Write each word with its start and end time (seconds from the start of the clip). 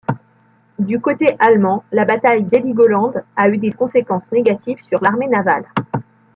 Du 0.79 0.99
côté 0.99 1.35
allemand, 1.37 1.83
la 1.91 2.05
bataille 2.05 2.43
d’Heligoland 2.43 3.13
a 3.35 3.49
eu 3.49 3.59
des 3.59 3.71
conséquences 3.71 4.31
négatives 4.31 4.81
sur 4.89 4.99
l’armée 5.03 5.27
navale. 5.27 5.67